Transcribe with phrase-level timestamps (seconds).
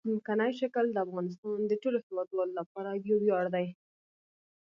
[0.07, 3.67] ځمکنی شکل د افغانستان د ټولو هیوادوالو لپاره یو ویاړ دی.